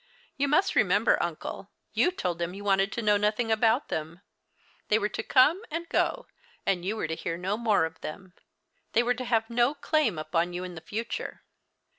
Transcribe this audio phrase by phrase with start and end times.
[0.35, 4.21] You must remember, uncle, you told him you wanted to know nothing about them.
[4.87, 6.25] They Avere to come and go,
[6.65, 8.33] and you Avere to hear no more of them.
[8.93, 11.43] They were to have no claim upon you in the future.